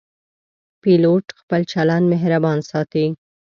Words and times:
پیلوټ 0.83 1.25
خپل 1.39 1.61
چلند 1.71 2.05
مهربان 2.13 2.59
ساتي. 2.69 3.05